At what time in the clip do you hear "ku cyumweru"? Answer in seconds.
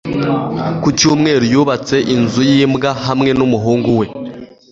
0.81-1.43